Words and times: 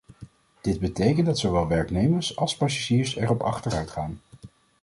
Dit 0.61 0.79
betekent 0.79 1.25
dat 1.25 1.39
zowel 1.39 1.67
werknemers 1.67 2.35
als 2.35 2.57
passagiers 2.57 3.15
erop 3.15 3.41
achteruit 3.41 3.89
gaan. 3.91 4.19